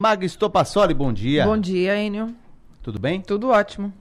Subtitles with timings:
[0.00, 1.44] Maga Estopassoli, bom dia.
[1.44, 2.32] Bom dia, Enio.
[2.84, 3.20] Tudo bem?
[3.20, 3.92] Tudo ótimo.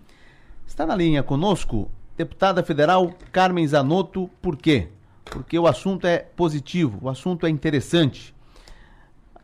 [0.67, 4.89] Está na linha conosco deputada federal Carmen Zanotto, por quê?
[5.25, 8.31] Porque o assunto é positivo, o assunto é interessante.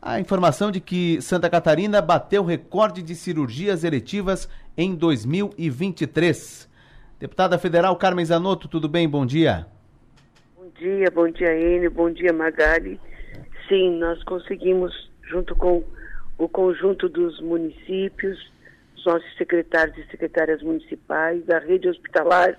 [0.00, 6.70] A informação de que Santa Catarina bateu recorde de cirurgias eletivas em 2023.
[7.18, 9.08] Deputada federal Carmen Zanotto, tudo bem?
[9.08, 9.66] Bom dia.
[10.56, 13.00] Bom dia, bom dia, Enio, bom dia, Magali.
[13.68, 15.82] Sim, nós conseguimos, junto com
[16.38, 18.38] o conjunto dos municípios,
[18.96, 22.58] os nossos secretários e secretárias municipais, a rede hospitalar,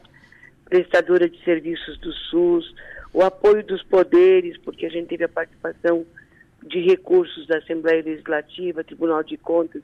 [0.65, 2.73] prestadora de serviços do SUS,
[3.13, 6.05] o apoio dos poderes, porque a gente teve a participação
[6.63, 9.81] de recursos da Assembleia Legislativa, Tribunal de Contas,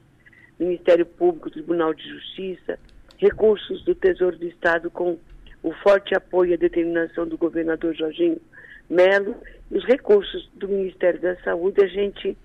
[0.59, 2.79] Ministério Público, Tribunal de Justiça,
[3.17, 5.17] recursos do Tesouro do Estado com
[5.63, 8.41] o forte apoio e a determinação do governador Jorginho
[8.89, 9.35] Melo
[9.69, 12.35] e os recursos do Ministério da Saúde, a gente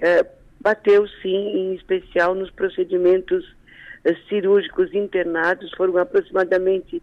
[0.00, 0.26] eh,
[0.62, 7.02] bateu sim, em especial nos procedimentos uh, cirúrgicos internados, foram aproximadamente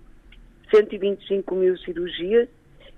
[0.74, 2.48] 125 mil cirurgias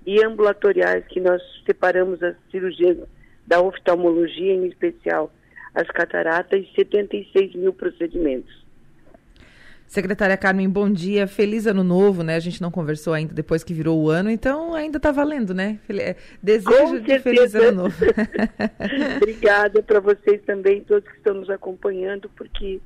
[0.06, 2.98] e ambulatoriais que nós separamos as cirurgias
[3.48, 5.32] da oftalmologia, em especial
[5.74, 8.61] as cataratas, e 76 mil procedimentos.
[9.92, 11.28] Secretária Carmen, bom dia.
[11.28, 12.38] Feliz ano novo, né?
[12.38, 15.80] A gente não conversou ainda depois que virou o ano, então ainda está valendo, né?
[15.90, 17.96] É, desejo de feliz ano novo.
[19.18, 22.80] Obrigada para vocês também, todos que estão nos acompanhando, porque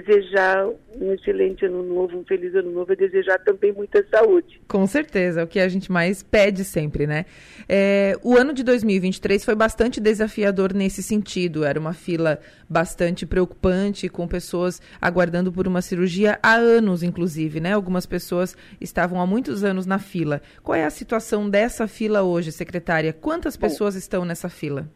[0.00, 0.66] desejar
[1.00, 4.60] um excelente ano novo, um feliz ano novo e desejar também muita saúde.
[4.66, 7.26] Com certeza, é o que a gente mais pede sempre, né?
[7.68, 11.62] É, o ano de 2023 foi bastante desafiador nesse sentido.
[11.62, 17.72] Era uma fila bastante preocupante, com pessoas aguardando por uma cirurgia há anos, inclusive, né?
[17.72, 20.42] Algumas pessoas estavam há muitos anos na fila.
[20.60, 23.12] Qual é a situação dessa fila hoje, secretária?
[23.12, 24.88] Quantas pessoas Bom, estão nessa fila?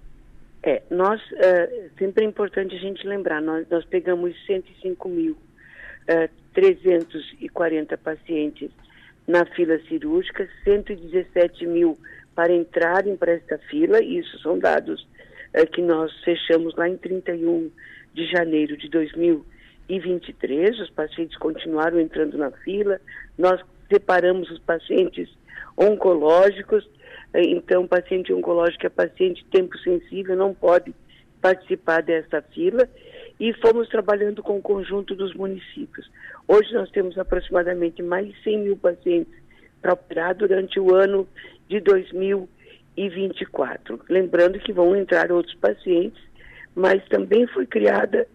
[0.69, 6.29] É, nós, uh, sempre é importante a gente lembrar, nós, nós pegamos 105 mil, uh,
[6.53, 8.71] 340 pacientes
[9.27, 11.97] na fila cirúrgica, 117 mil
[12.34, 15.09] para entrarem para esta fila, isso são dados
[15.55, 17.71] uh, que nós fechamos lá em 31
[18.12, 23.01] de janeiro de 2023, os pacientes continuaram entrando na fila,
[23.39, 23.59] nós
[23.91, 25.31] separamos os pacientes
[25.78, 26.97] oncológicos, é,
[27.34, 30.94] então, paciente oncológico é paciente tempo sensível, não pode
[31.41, 32.89] participar dessa fila
[33.39, 36.11] e fomos trabalhando com o conjunto dos municípios.
[36.47, 39.33] Hoje nós temos aproximadamente mais de 100 mil pacientes
[39.81, 41.28] para operar durante o ano
[41.69, 44.00] de 2024.
[44.09, 46.21] Lembrando que vão entrar outros pacientes,
[46.75, 48.27] mas também foi criada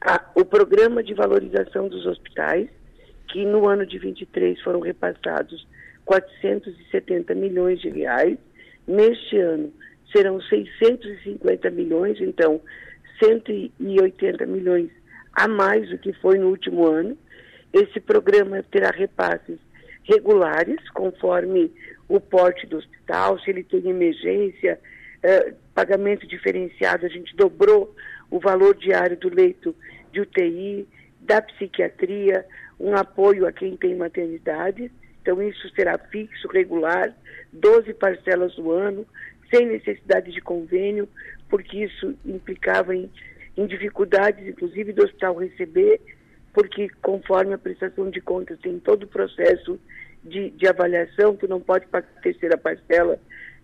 [0.00, 2.68] a, o programa de valorização dos hospitais,
[3.28, 5.64] que no ano de 23 foram repassados
[6.10, 8.36] 470 milhões de reais.
[8.84, 9.72] Neste ano
[10.12, 12.60] serão 650 milhões, então
[13.22, 14.90] 180 milhões
[15.32, 17.16] a mais do que foi no último ano.
[17.72, 19.60] Esse programa terá repasses
[20.02, 21.72] regulares, conforme
[22.08, 24.80] o porte do hospital, se ele tem emergência,
[25.22, 27.94] eh, pagamento diferenciado, a gente dobrou
[28.28, 29.76] o valor diário do leito
[30.10, 30.88] de UTI,
[31.20, 32.44] da psiquiatria,
[32.80, 34.90] um apoio a quem tem maternidade.
[35.20, 37.14] Então, isso será fixo, regular,
[37.52, 39.06] 12 parcelas do ano,
[39.52, 41.08] sem necessidade de convênio,
[41.48, 43.10] porque isso implicava em,
[43.56, 46.00] em dificuldades, inclusive, do hospital receber,
[46.54, 49.78] porque conforme a prestação de contas tem todo o processo
[50.24, 53.18] de, de avaliação, tu não pode pagar a terceira parcela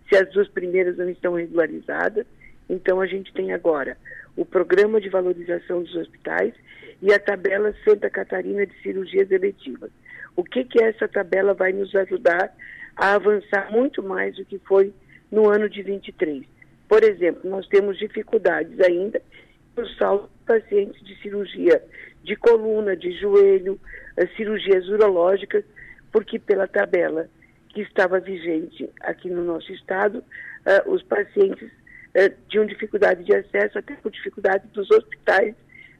[0.08, 2.26] se as duas primeiras não estão regularizadas.
[2.68, 3.96] Então, a gente tem agora
[4.36, 6.52] o programa de valorização dos hospitais
[7.00, 9.90] e a tabela Santa Catarina de cirurgias eletivas.
[10.36, 12.54] O que, que essa tabela vai nos ajudar
[12.94, 14.92] a avançar muito mais do que foi
[15.30, 16.44] no ano de 23?
[16.88, 19.20] Por exemplo, nós temos dificuldades ainda
[19.76, 21.82] no saldo de pacientes de cirurgia
[22.22, 23.80] de coluna, de joelho,
[24.36, 25.64] cirurgias urológicas,
[26.12, 27.28] porque pela tabela
[27.68, 33.78] que estava vigente aqui no nosso estado, uh, os pacientes uh, tinham dificuldade de acesso,
[33.78, 35.54] até por dificuldade dos hospitais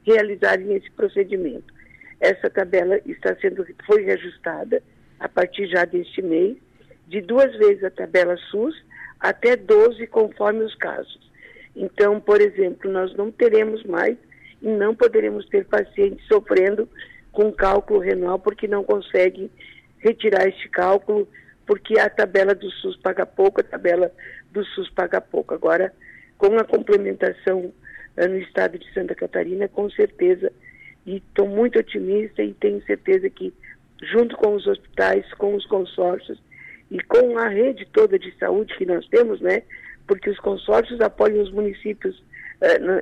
[0.05, 1.73] realizarem esse procedimento.
[2.19, 4.81] Essa tabela está sendo foi reajustada
[5.19, 6.57] a partir já deste mês,
[7.07, 8.75] de duas vezes a tabela SUS
[9.19, 11.31] até 12 conforme os casos.
[11.75, 14.17] Então, por exemplo, nós não teremos mais
[14.61, 16.89] e não poderemos ter pacientes sofrendo
[17.31, 19.51] com cálculo renal porque não consegue
[19.99, 21.27] retirar este cálculo
[21.65, 24.11] porque a tabela do SUS paga pouco, a tabela
[24.51, 25.53] do SUS paga pouco.
[25.53, 25.93] Agora,
[26.37, 30.51] com a complementação uh, no estado de Santa Catarina, com certeza
[31.07, 33.53] e estou muito otimista e tenho certeza que,
[34.11, 36.37] junto com os hospitais, com os consórcios
[36.91, 39.63] e com a rede toda de saúde que nós temos, né?
[40.05, 42.21] Porque os consórcios apoiam os municípios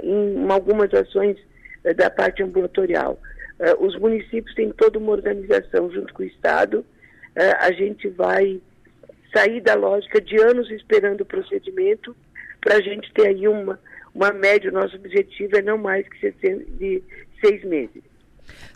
[0.03, 1.37] em algumas ações
[1.97, 3.19] da parte ambulatorial.
[3.79, 6.85] os municípios têm toda uma organização junto com o Estado.
[7.35, 8.61] a gente vai
[9.33, 12.15] sair da lógica de anos esperando o procedimento
[12.61, 13.79] para a gente ter aí uma,
[14.13, 14.69] uma média.
[14.69, 17.03] O nosso objetivo é não mais que de
[17.39, 18.03] seis meses.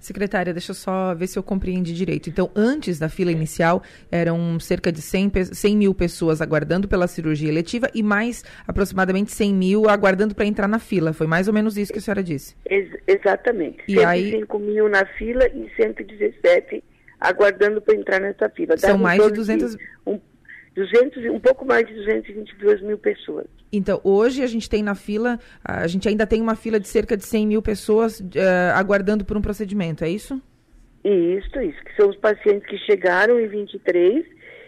[0.01, 2.29] Secretária, deixa eu só ver se eu compreendi direito.
[2.29, 7.49] Então, antes da fila inicial, eram cerca de 100, 100 mil pessoas aguardando pela cirurgia
[7.49, 11.13] eletiva e mais aproximadamente 100 mil aguardando para entrar na fila.
[11.13, 12.55] Foi mais ou menos isso que a senhora disse.
[12.65, 13.83] Ex exatamente.
[13.87, 14.63] E 105 aí...
[14.63, 16.83] mil na fila e 117
[17.19, 18.77] aguardando para entrar nessa fila.
[18.77, 19.75] São mais de 200...
[19.75, 20.19] De um,
[20.75, 23.47] 200, um pouco mais de 222 mil pessoas.
[23.71, 27.15] Então, hoje a gente tem na fila, a gente ainda tem uma fila de cerca
[27.15, 28.25] de 100 mil pessoas uh,
[28.75, 30.41] aguardando por um procedimento, é isso?
[31.03, 34.25] Isso, isso, que são os pacientes que chegaram em 23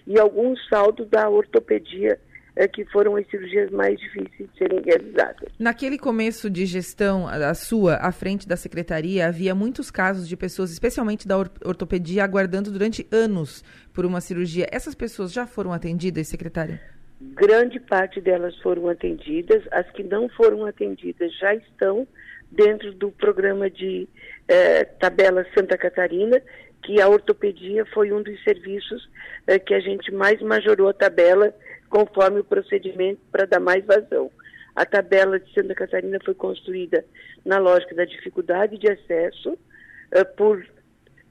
[0.08, 2.20] e alguns saldos da ortopedia
[2.56, 5.50] é, que foram as cirurgias mais difíceis de serem realizadas.
[5.58, 10.72] Naquele começo de gestão, a sua, à frente da secretaria, havia muitos casos de pessoas,
[10.72, 13.64] especialmente da ortopedia, aguardando durante anos
[13.94, 14.68] por uma cirurgia.
[14.72, 16.82] Essas pessoas já foram atendidas, secretária?
[17.22, 19.64] Grande parte delas foram atendidas.
[19.72, 22.08] As que não foram atendidas já estão
[22.52, 24.08] dentro do programa de
[24.48, 26.42] eh, tabela Santa Catarina,
[26.84, 29.10] que a ortopedia foi um dos serviços
[29.48, 31.54] eh, que a gente mais majorou a tabela
[31.92, 34.32] conforme o procedimento para dar mais vazão.
[34.74, 37.06] A tabela de Santa Catarina foi construída
[37.46, 40.64] na lógica da dificuldade de acesso uh, por uh,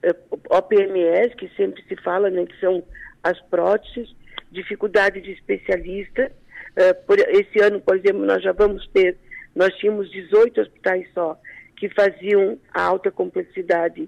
[0.03, 0.15] eh,
[0.51, 2.85] OPMS, que sempre se fala, né, que são
[3.23, 4.15] as próteses,
[4.53, 6.31] dificuldade de especialista.
[6.73, 9.17] Uh, por esse ano, por exemplo, nós já vamos ter,
[9.57, 11.41] nós tínhamos 18 hospitais só
[11.77, 14.07] que faziam a alta complexidade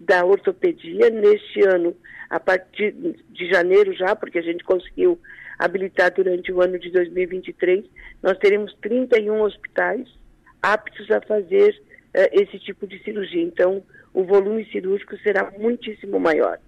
[0.00, 1.08] da ortopedia.
[1.08, 1.96] Neste ano,
[2.28, 5.20] a partir de janeiro já, porque a gente conseguiu
[5.64, 7.84] habilitar durante o ano de 2023,
[8.22, 10.08] nós teremos 31 hospitais
[10.62, 13.42] aptos a fazer uh, esse tipo de cirurgia.
[13.42, 13.82] Então,
[14.14, 16.58] o volume cirúrgico será muitíssimo maior.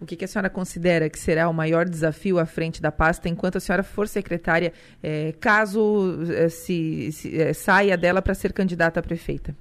[0.00, 3.28] O que, que, a senhora considera que será o maior desafio à frente da pasta
[3.28, 4.72] enquanto a senhora for secretária,
[5.02, 9.56] eh, caso eh, se, se eh, saia dela para ser candidata a prefeita?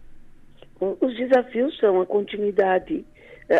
[0.80, 3.06] Os desafios são a continuidade,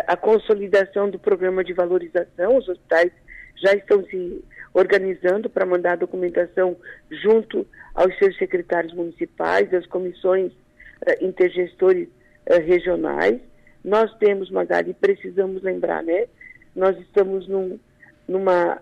[0.06, 2.58] a consolidação do programa de valorização.
[2.58, 3.10] Os hospitais
[3.56, 4.44] já estão se
[4.76, 6.76] organizando para mandar a documentação
[7.10, 12.06] junto aos seus secretários municipais, às comissões uh, intergestores
[12.46, 13.40] uh, regionais.
[13.82, 16.26] Nós temos, Magali, precisamos lembrar, né?
[16.74, 17.80] Nós estamos num,
[18.28, 18.78] numa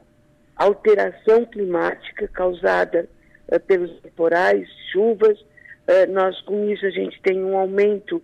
[0.56, 3.08] alteração climática causada
[3.52, 5.38] uh, pelos temporais, chuvas.
[6.08, 8.20] nós, com isso, a gente tem um aumento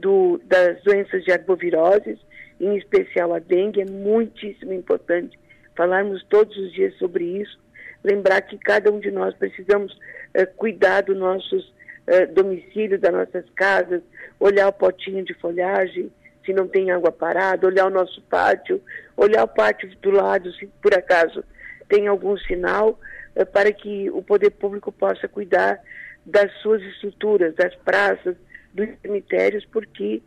[0.00, 2.18] do, das doenças de arboviroses,
[2.60, 5.39] em especial a dengue, é muitíssimo importante
[5.80, 7.58] falarmos todos os dias sobre isso,
[8.04, 11.72] lembrar que cada um de nós precisamos uh, cuidar dos nossos
[12.06, 14.02] uh, domicílios, das nossas casas,
[14.38, 16.12] olhar o potinho de folhagem,
[16.44, 18.78] se não tem água parada, olhar o nosso pátio,
[19.16, 21.42] olhar o pátio do lado, se por acaso
[21.88, 23.00] tem algum sinal,
[23.34, 25.80] uh, para que o poder público possa cuidar
[26.26, 28.36] das suas estruturas, das praças,
[28.74, 30.22] dos cemitérios, porque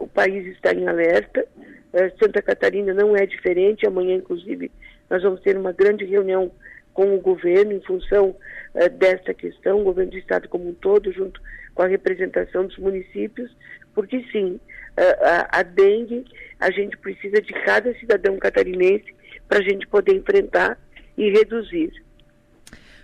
[0.00, 1.69] o país está em alerta, eh,
[2.18, 3.86] Santa Catarina não é diferente.
[3.86, 4.70] Amanhã, inclusive,
[5.08, 6.50] nós vamos ter uma grande reunião
[6.92, 8.36] com o governo em função
[8.74, 11.40] uh, desta questão, o governo do estado como um todo, junto
[11.74, 13.50] com a representação dos municípios,
[13.94, 14.60] porque sim,
[14.98, 16.24] uh, a, a dengue,
[16.58, 19.14] a gente precisa de cada cidadão catarinense
[19.48, 20.78] para a gente poder enfrentar
[21.16, 21.92] e reduzir.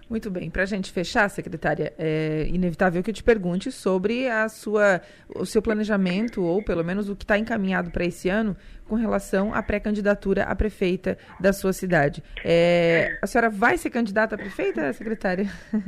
[0.09, 0.49] Muito bem.
[0.49, 5.01] Para a gente fechar, secretária, é inevitável que eu te pergunte sobre a sua,
[5.35, 8.57] o seu planejamento, ou pelo menos o que está encaminhado para esse ano,
[8.89, 12.23] com relação à pré-candidatura a prefeita da sua cidade.
[12.45, 15.47] É, a senhora vai ser candidata a prefeita, secretária?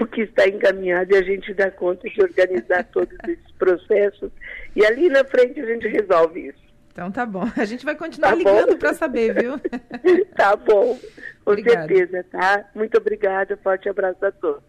[0.00, 4.30] O que está encaminhado e a gente dá conta de organizar todos esses processos.
[4.74, 6.66] E ali na frente a gente resolve isso.
[6.92, 7.44] Então tá bom.
[7.56, 9.58] A gente vai continuar tá ligando para saber, viu?
[10.36, 10.98] tá bom.
[11.44, 11.86] Com Obrigada.
[11.86, 12.64] certeza, tá?
[12.74, 13.56] Muito obrigada.
[13.58, 14.62] Forte abraço a todos.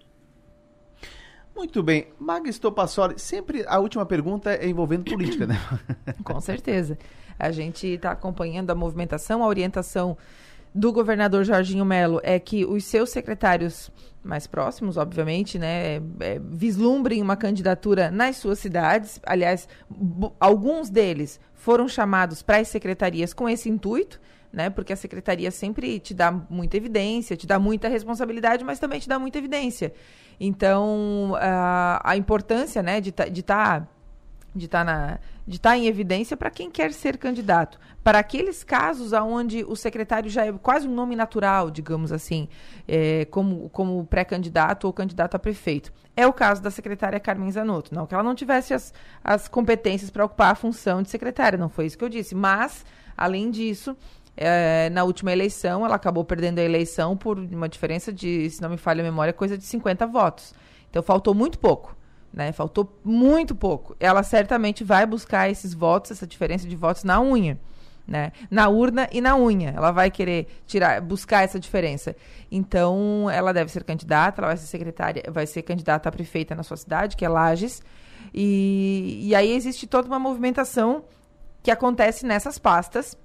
[1.56, 2.08] Muito bem.
[2.20, 5.56] Magistro Passori, sempre a última pergunta é envolvendo política, né?
[6.24, 6.98] Com certeza.
[7.40, 10.18] A gente está acompanhando a movimentação, a orientação
[10.74, 13.92] do governador Jorginho Melo é que os seus secretários
[14.24, 19.20] mais próximos, obviamente, né, é, vislumbrem uma candidatura nas suas cidades.
[19.26, 19.68] Aliás,
[20.40, 24.20] alguns deles foram chamados para as secretarias com esse intuito,
[24.52, 29.00] né, porque a secretaria sempre te dá muita evidência, te dá muita responsabilidade, mas também
[29.00, 29.94] te dá muita evidência.
[30.40, 33.26] Então, a, a importância né, de estar.
[33.82, 33.88] Tá,
[34.56, 37.80] de estar tá de tá em evidência para quem quer ser candidato.
[38.04, 42.50] Para aqueles casos onde o secretário já é quase um nome natural, digamos assim,
[42.86, 45.94] é, como, como pré-candidato ou candidato a prefeito.
[46.16, 47.96] É o caso da secretária Carmen Zanotto.
[47.96, 51.70] Não que ela não tivesse as, as competências para ocupar a função de secretária, não
[51.70, 52.36] foi isso que eu disse.
[52.36, 52.86] Mas,
[53.16, 53.96] além disso,
[54.36, 58.70] é, na última eleição, ela acabou perdendo a eleição por uma diferença de, se não
[58.70, 60.54] me falha a memória, coisa de 50 votos.
[60.90, 61.97] Então faltou muito pouco.
[62.34, 62.52] Né?
[62.52, 63.96] Faltou muito pouco.
[64.00, 67.60] Ela certamente vai buscar esses votos, essa diferença de votos na unha.
[68.08, 68.32] Né?
[68.50, 69.72] Na urna e na unha.
[69.76, 72.16] Ela vai querer tirar, buscar essa diferença.
[72.52, 76.64] Então, ela deve ser candidata, ela vai ser secretária, vai ser candidata a prefeita na
[76.64, 77.82] sua cidade, que é Lages.
[78.34, 81.04] E, e aí existe toda uma movimentação
[81.64, 83.18] que acontece nessas pastas,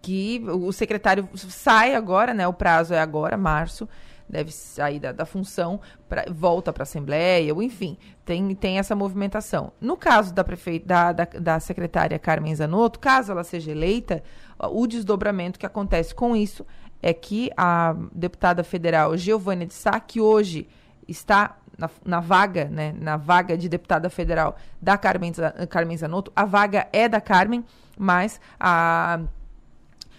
[0.00, 2.46] que o secretário sai agora, né?
[2.46, 3.88] O prazo é agora, março
[4.28, 8.94] deve sair da, da função, pra, volta para a Assembleia, ou enfim, tem, tem essa
[8.94, 9.72] movimentação.
[9.80, 14.22] No caso da, prefeita, da, da, da secretária Carmen Zanotto, caso ela seja eleita,
[14.58, 16.66] o desdobramento que acontece com isso
[17.02, 20.68] é que a deputada federal Giovanna de Sá, que hoje
[21.06, 25.32] está na, na, vaga, né, na vaga de deputada federal da Carmen,
[25.68, 27.64] Carmen Zanotto, a vaga é da Carmen,
[27.98, 29.20] mas a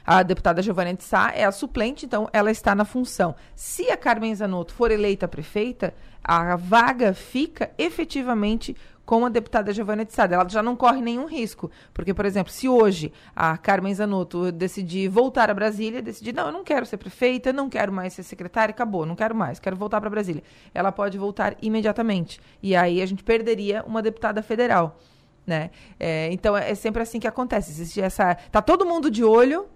[0.07, 3.35] a deputada Giovanna de Sá é a suplente, então ela está na função.
[3.53, 8.73] Se a Carmen Zanotto for eleita prefeita, a vaga fica efetivamente
[9.05, 10.23] com a deputada Giovanna de Sá.
[10.23, 11.69] Ela já não corre nenhum risco.
[11.93, 16.51] Porque, por exemplo, se hoje a Carmen Zanotto decidir voltar a Brasília, decidir, não, eu
[16.53, 19.99] não quero ser prefeita, não quero mais ser secretária, acabou, não quero mais, quero voltar
[19.99, 20.41] para Brasília.
[20.73, 22.39] Ela pode voltar imediatamente.
[22.63, 24.97] E aí a gente perderia uma deputada federal.
[25.45, 25.69] Né?
[25.99, 27.71] É, então é sempre assim que acontece.
[27.71, 28.35] Existe essa.
[28.35, 29.67] Tá todo mundo de olho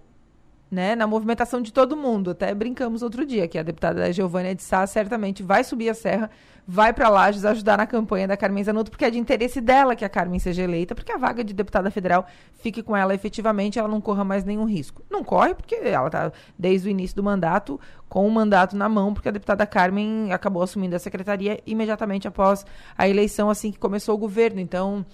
[0.72, 2.30] né, na movimentação de todo mundo.
[2.30, 6.30] Até brincamos outro dia que a deputada Giovânia de Sá certamente vai subir a serra,
[6.66, 10.02] vai para Lages ajudar na campanha da Carmen Zanotto, porque é de interesse dela que
[10.02, 13.86] a Carmen seja eleita, porque a vaga de deputada federal fique com ela efetivamente, ela
[13.86, 15.04] não corra mais nenhum risco.
[15.10, 19.12] Não corre porque ela está desde o início do mandato com o mandato na mão,
[19.12, 22.64] porque a deputada Carmen acabou assumindo a secretaria imediatamente após
[22.96, 24.58] a eleição, assim que começou o governo.
[24.58, 25.04] Então,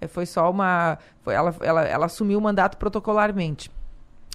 [0.00, 0.96] eh, foi só uma.
[1.22, 3.68] Foi, ela, ela, ela assumiu o mandato protocolarmente.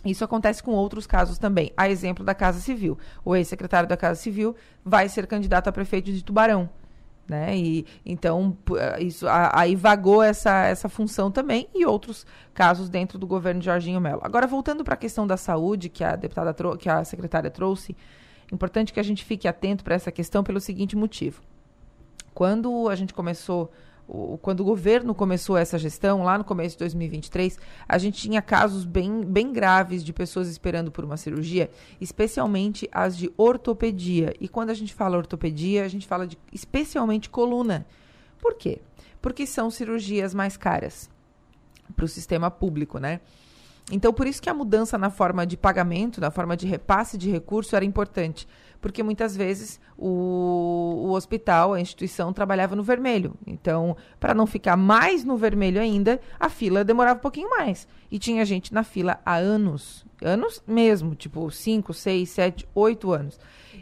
[0.06, 1.72] Isso acontece com outros casos também.
[1.78, 2.98] A exemplo da Casa Civil.
[3.24, 6.70] O ex-secretário da Casa Civil vai ser candidato a prefeito de Tubarão.
[7.28, 7.56] Né?
[7.56, 13.26] E, então, eh, isso, aí vagou essa, essa função também e outros casos dentro do
[13.26, 14.20] governo de Jorginho Melo.
[14.24, 17.96] Agora, voltando para a questão da saúde que a deputada que a secretária trouxe,
[18.52, 21.42] importante que a gente fique atento para essa questão pelo seguinte motivo.
[22.34, 23.72] Quando a gente começou
[24.08, 27.58] o, quando o governo começou essa gestão, lá no começo de 2023,
[27.88, 31.70] a gente tinha casos bem, bem graves de pessoas esperando por uma cirurgia,
[32.00, 34.34] especialmente as de ortopedia.
[34.40, 37.86] E quando a gente fala ortopedia, a gente fala de especialmente coluna.
[38.40, 38.82] Por quê?
[39.22, 41.10] Porque são cirurgias mais caras
[41.96, 43.22] para o sistema público, né?
[43.92, 47.30] Então, por isso que a mudança na forma de pagamento, na forma de repasse de
[47.30, 48.48] recurso era importante
[48.84, 53.34] porque muitas vezes o, o hospital, a instituição, trabalhava no vermelho.
[53.48, 57.88] Então, para não ficar mais no vermelho ainda, a fila demorava um pouquinho mais.
[58.12, 60.06] E tinha gente na fila há anos.
[60.22, 63.40] Anos mesmo, tipo 5, 6, 7, 8 anos.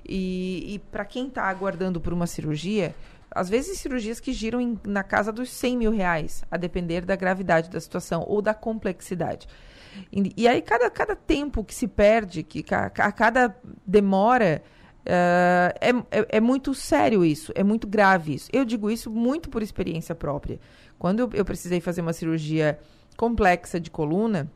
[0.08, 2.94] E, e para quem está aguardando por uma cirurgia,
[3.34, 7.16] às vezes cirurgias que giram em, na casa dos 100 mil reais, a depender da
[7.16, 9.48] gravidade da situação ou da complexidade.
[10.12, 14.62] E, e aí, cada, cada tempo que se perde, que a, a cada demora,
[15.02, 18.48] Uh, é, é, é, muito sério isso, é muito grave isso.
[18.54, 20.60] Eu digo isso muito por experiência própria.
[21.00, 22.78] Quando eu, eu precisei fazer uma cirurgia
[23.18, 24.48] complexa de coluna,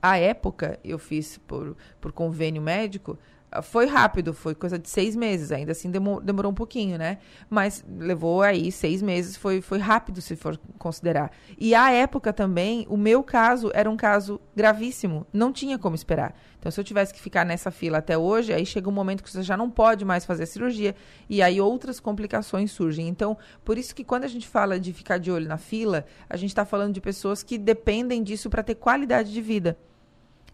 [0.00, 3.18] à época eu fiz por, por convênio médico,
[3.60, 7.18] foi rápido, foi coisa de seis meses, ainda assim demorou um pouquinho, né?
[7.50, 11.30] Mas levou aí seis meses, foi, foi rápido se for considerar.
[11.58, 16.34] E à época também, o meu caso era um caso gravíssimo, não tinha como esperar.
[16.58, 19.30] Então, se eu tivesse que ficar nessa fila até hoje, aí chega um momento que
[19.30, 20.94] você já não pode mais fazer a cirurgia,
[21.28, 23.08] e aí outras complicações surgem.
[23.08, 26.36] Então, por isso que quando a gente fala de ficar de olho na fila, a
[26.36, 29.76] gente está falando de pessoas que dependem disso para ter qualidade de vida.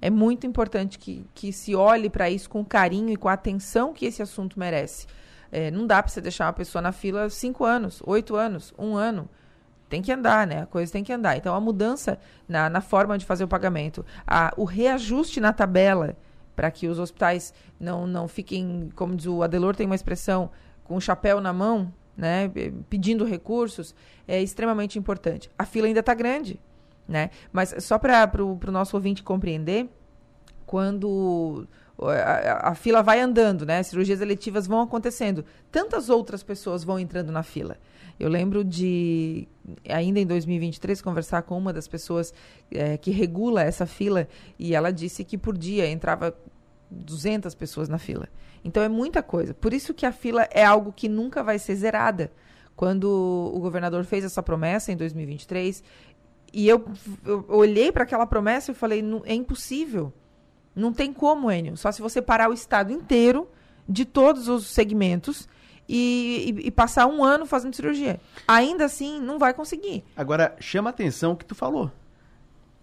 [0.00, 3.92] É muito importante que, que se olhe para isso com carinho e com a atenção
[3.92, 5.06] que esse assunto merece.
[5.50, 8.96] É, não dá para você deixar uma pessoa na fila cinco anos, oito anos, um
[8.96, 9.28] ano.
[9.88, 10.62] Tem que andar, né?
[10.62, 11.36] A coisa tem que andar.
[11.36, 16.14] Então, a mudança na, na forma de fazer o pagamento, a, o reajuste na tabela,
[16.54, 20.50] para que os hospitais não, não fiquem, como diz o Adelor, tem uma expressão,
[20.84, 22.50] com o chapéu na mão, né?
[22.90, 23.94] Pedindo recursos,
[24.26, 25.50] é extremamente importante.
[25.58, 26.60] A fila ainda está grande
[27.08, 27.30] né?
[27.50, 29.88] Mas só para o nosso ouvinte compreender,
[30.66, 31.66] quando
[31.98, 33.82] a, a, fila vai andando, né?
[33.82, 37.78] Cirurgias eletivas vão acontecendo, tantas outras pessoas vão entrando na fila.
[38.20, 39.48] Eu lembro de,
[39.88, 42.34] ainda em 2023, conversar com uma das pessoas
[42.70, 46.36] é, que regula essa fila e ela disse que por dia entrava
[46.90, 48.28] 200 pessoas na fila.
[48.64, 49.54] Então é muita coisa.
[49.54, 52.30] Por isso que a fila é algo que nunca vai ser zerada.
[52.74, 53.04] Quando
[53.54, 55.82] o governador fez essa promessa em 2023,
[56.52, 56.84] e eu,
[57.24, 60.12] eu olhei para aquela promessa e falei: é impossível.
[60.74, 61.76] Não tem como, Enio.
[61.76, 63.48] Só se você parar o estado inteiro
[63.88, 65.48] de todos os segmentos
[65.88, 68.20] e, e, e, passar um ano fazendo cirurgia.
[68.46, 70.04] Ainda assim, não vai conseguir.
[70.16, 71.90] Agora, chama atenção o que tu falou.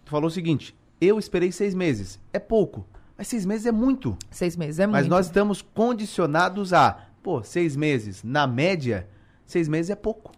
[0.03, 2.19] Tu falou o seguinte: eu esperei seis meses.
[2.34, 2.86] É pouco.
[3.17, 4.17] Mas seis meses é muito.
[4.29, 5.12] Seis meses é Mas muito.
[5.12, 8.24] Mas nós estamos condicionados a, pô, seis meses.
[8.24, 9.07] Na média,
[9.45, 10.31] seis meses é pouco.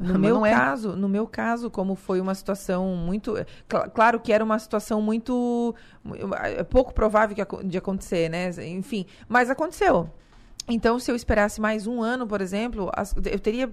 [0.00, 0.50] No meu é.
[0.50, 3.34] caso, no meu caso, como foi uma situação muito,
[3.68, 5.74] cl claro que era uma situação muito
[6.42, 8.50] é pouco provável de acontecer, né?
[8.66, 10.08] Enfim, mas aconteceu.
[10.68, 12.90] Então, se eu esperasse mais um ano, por exemplo,
[13.30, 13.70] eu teria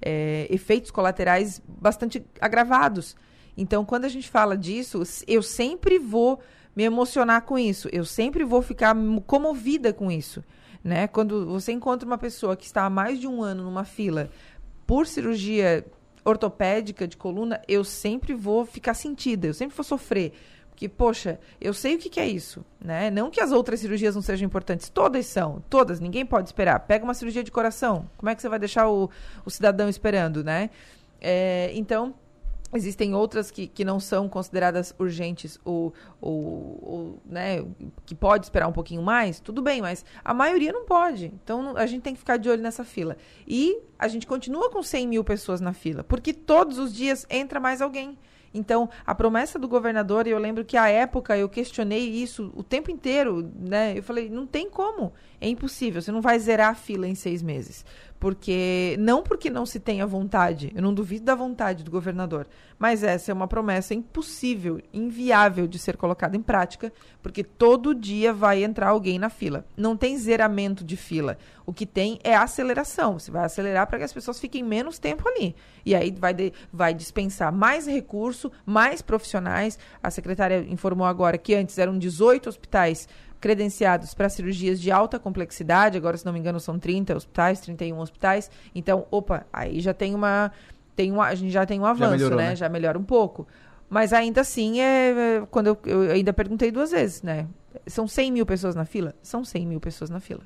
[0.00, 3.16] é, efeitos colaterais bastante agravados.
[3.56, 6.40] Então, quando a gente fala disso, eu sempre vou
[6.74, 7.88] me emocionar com isso.
[7.92, 10.42] Eu sempre vou ficar comovida com isso.
[10.82, 11.06] Né?
[11.06, 14.28] Quando você encontra uma pessoa que está há mais de um ano numa fila
[14.92, 15.86] por cirurgia
[16.22, 20.34] ortopédica de coluna, eu sempre vou ficar sentida, eu sempre vou sofrer.
[20.68, 23.10] Porque, poxa, eu sei o que, que, é isso, né?
[23.10, 26.78] Não que as outras cirurgias não sejam importantes, todas são, todas, ninguém pode esperar.
[26.80, 29.08] Pega uma cirurgia de coração, como é que você vai deixar o,
[29.46, 30.68] o cidadão esperando, né?
[31.22, 32.12] É, então,
[32.74, 37.64] Existem outras que, que não são consideradas urgentes ou, ou, ou, né,
[38.06, 41.26] que pode esperar um pouquinho mais, tudo bem, mas a maioria não pode.
[41.44, 43.16] Então a gente tem que ficar de olho nessa fila.
[43.46, 47.60] E a gente continua com 100 mil pessoas na fila, porque todos os dias entra
[47.60, 48.16] mais alguém.
[48.54, 52.62] Então, a promessa do governador, e eu lembro que à época eu questionei isso o
[52.62, 53.96] tempo inteiro, né?
[53.96, 57.42] Eu falei, não tem como, é impossível, você não vai zerar a fila em seis
[57.42, 57.84] meses.
[58.22, 62.46] Porque, não porque não se tenha vontade, eu não duvido da vontade do governador,
[62.78, 68.32] mas essa é uma promessa impossível, inviável de ser colocada em prática, porque todo dia
[68.32, 69.66] vai entrar alguém na fila.
[69.76, 71.36] Não tem zeramento de fila.
[71.66, 73.18] O que tem é aceleração.
[73.18, 75.56] Você vai acelerar para que as pessoas fiquem menos tempo ali.
[75.84, 79.80] E aí vai, de, vai dispensar mais recurso, mais profissionais.
[80.00, 83.08] A secretária informou agora que antes eram 18 hospitais
[83.42, 87.98] credenciados para cirurgias de alta complexidade, agora, se não me engano, são 30 hospitais, 31
[87.98, 88.48] hospitais.
[88.72, 90.52] Então, opa, aí já tem uma.
[90.94, 92.50] Tem uma a gente já tem um avanço, melhorou, né?
[92.50, 92.56] né?
[92.56, 93.46] Já melhora um pouco.
[93.90, 97.48] Mas ainda assim, é, é quando eu, eu ainda perguntei duas vezes, né?
[97.86, 99.14] São 100 mil pessoas na fila?
[99.20, 100.42] São 100 mil pessoas na fila.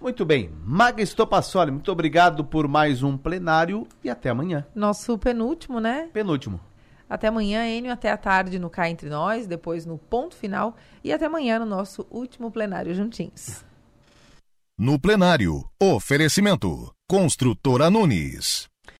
[0.00, 0.50] Muito bem.
[0.64, 4.64] Maga Estopassoli, muito obrigado por mais um plenário e até amanhã.
[4.74, 6.08] Nosso penúltimo, né?
[6.12, 6.60] Penúltimo.
[7.10, 11.12] Até amanhã, Enio, até a tarde no Cá Entre Nós, depois no Ponto Final e
[11.12, 13.64] até amanhã no nosso último plenário juntinhos.
[14.78, 16.94] No plenário, oferecimento.
[17.08, 18.69] Construtora Nunes.